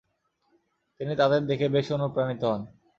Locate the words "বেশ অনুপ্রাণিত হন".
1.75-2.61